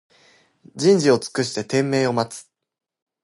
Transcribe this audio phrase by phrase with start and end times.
[0.75, 2.49] じんじをつくしててんめいをまつ